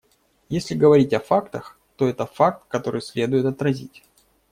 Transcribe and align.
Если 0.49 0.73
говорить 0.73 1.13
о 1.13 1.19
фактах, 1.19 1.77
то 1.95 2.07
это 2.07 2.25
факт, 2.25 2.65
который 2.69 3.03
следует 3.03 3.45
отразить. 3.45 4.01